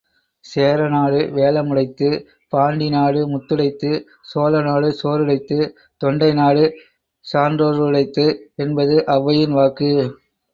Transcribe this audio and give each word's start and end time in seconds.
சேரநாடு 0.45 1.17
வேழமுடைத்து, 1.35 2.07
பாண்டி 2.53 2.87
நாடு 2.89 3.21
முத்துடைத்து, 3.31 3.91
சோழநாடு 4.31 4.89
சோறுடைத்து, 5.01 5.59
தொண்டை 6.01 6.31
நாடு 6.41 6.65
சான்றோருடைத்து 7.25 8.27
என்பது 8.57 8.97
ஒளவையின் 9.07 9.57
வாக்கு. 9.59 9.93